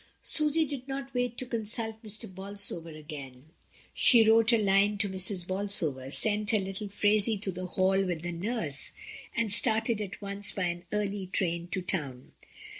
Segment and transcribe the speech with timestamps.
[0.23, 2.25] Susy did not wait to consult Mr.
[2.33, 3.51] Bolsover again;
[3.93, 5.45] she wrote a line to Mrs.
[5.45, 8.93] Bolsover, sent her little Phraisie to the Hall with the nurse,
[9.37, 12.31] and started at once by an early train to town.